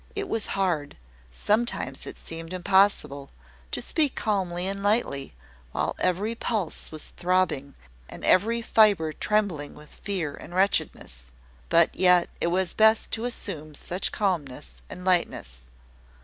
It 0.15 0.27
was 0.27 0.47
hard 0.57 0.97
sometimes 1.31 2.07
it 2.07 2.17
seemed 2.17 2.53
impossible 2.53 3.29
to 3.71 3.83
speak 3.83 4.15
calmly 4.15 4.65
and 4.65 4.81
lightly, 4.81 5.35
while 5.73 5.95
every 5.99 6.33
pulse 6.33 6.91
was 6.91 7.09
throbbing, 7.09 7.75
and 8.09 8.25
every 8.25 8.63
fibre 8.63 9.13
trembling 9.13 9.75
with 9.75 9.93
fear 9.93 10.33
and 10.33 10.55
wretchedness; 10.55 11.25
but 11.69 11.93
yet 11.93 12.31
it 12.41 12.47
was 12.47 12.73
best 12.73 13.11
to 13.11 13.25
assume 13.25 13.75
such 13.75 14.11
calmness 14.11 14.81
and 14.89 15.05
lightness. 15.05 15.59